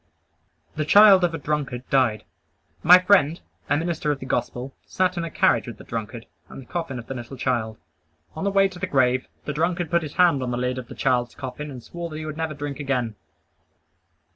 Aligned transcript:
The 0.77 0.83
child 0.83 1.23
of 1.23 1.35
a 1.35 1.37
drunkard 1.37 1.87
died. 1.91 2.23
My 2.81 2.97
friend, 2.97 3.39
a 3.69 3.77
minister 3.77 4.11
of 4.11 4.17
the 4.19 4.25
Gospel, 4.25 4.73
sat 4.87 5.15
in 5.15 5.23
a 5.23 5.29
carriage 5.29 5.67
with 5.67 5.77
the 5.77 5.83
drunkard, 5.83 6.25
and 6.49 6.59
the 6.59 6.65
coffin 6.65 6.97
of 6.97 7.05
the 7.05 7.13
little 7.13 7.37
child. 7.37 7.77
On 8.35 8.43
the 8.43 8.49
way 8.49 8.67
to 8.67 8.79
the 8.79 8.87
grave, 8.87 9.27
the 9.45 9.53
drunkard 9.53 9.91
put 9.91 10.01
his 10.01 10.13
hand 10.15 10.41
on 10.41 10.49
the 10.49 10.57
lid 10.57 10.79
of 10.79 10.87
his 10.87 10.97
child's 10.97 11.35
coffin 11.35 11.69
and 11.69 11.83
swore 11.83 12.09
that 12.09 12.17
he 12.17 12.23
never 12.25 12.47
would 12.49 12.57
drink 12.57 12.79
again. 12.79 13.15